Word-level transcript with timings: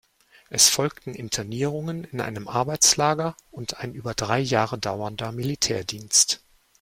Es 0.49 0.67
folgten 0.67 1.13
Internierungen 1.13 2.05
in 2.05 2.21
einem 2.21 2.47
Arbeitslager 2.47 3.37
und 3.51 3.77
ein 3.81 3.93
über 3.93 4.15
drei 4.15 4.39
Jahre 4.39 4.79
dauernder 4.79 5.31
Militärdienst. 5.31 6.41